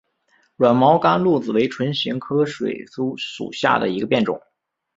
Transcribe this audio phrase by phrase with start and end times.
[0.55, 4.41] 软毛甘露子为唇形科水苏属下的一个变种。